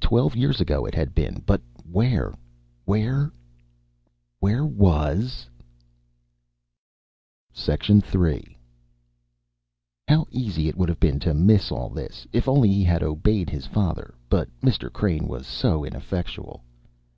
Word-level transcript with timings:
Twelve 0.00 0.34
years 0.34 0.60
ago 0.60 0.84
it 0.84 0.96
had 0.96 1.14
been, 1.14 1.40
but 1.46 1.62
where, 1.88 2.34
where, 2.86 3.30
where, 4.40 4.66
was...? 4.66 5.48
III 7.56 8.02
How 10.08 10.26
easy 10.32 10.68
it 10.68 10.76
would 10.76 10.88
have 10.88 10.98
been 10.98 11.20
to 11.20 11.34
miss 11.34 11.70
all 11.70 11.88
this, 11.88 12.26
if 12.32 12.48
only 12.48 12.68
he 12.72 12.82
had 12.82 13.04
obeyed 13.04 13.48
his 13.48 13.66
father. 13.68 14.16
But 14.28 14.48
Mr. 14.60 14.92
Crane 14.92 15.28
was 15.28 15.46
so 15.46 15.84
ineffectual.... 15.84 16.64